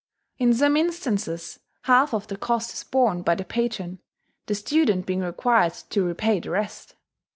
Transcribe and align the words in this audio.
In 0.39 0.51
some 0.55 0.77
instances, 0.77 1.59
half 1.83 2.11
of 2.11 2.25
the 2.25 2.35
cost 2.35 2.73
is 2.73 2.83
borne 2.83 3.21
by 3.21 3.35
the 3.35 3.45
patron; 3.45 4.01
the 4.47 4.55
student 4.55 5.05
being 5.05 5.19
required 5.21 5.73
to 5.91 6.01
repay 6.03 6.39
the 6.39 6.49
rest. 6.49 6.95